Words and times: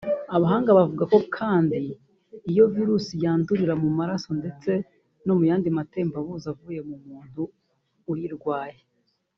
Abahanga 0.35 0.69
bavuga 0.77 1.03
kandi 1.37 1.77
ko 1.87 1.93
iyi 2.49 2.63
virus 2.75 3.05
yandurira 3.23 3.73
mu 3.83 3.89
maraso 3.99 4.29
ndetse 4.39 4.71
no 5.25 5.33
mu 5.37 5.43
yandi 5.49 5.67
matembabuzi 5.77 6.45
avuye 6.53 6.79
mu 6.89 6.97
muntu 7.07 7.41
uyirwaye 8.11 8.79